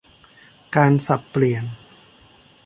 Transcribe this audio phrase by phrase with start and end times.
[0.75, 1.65] การสับเปลี่ยน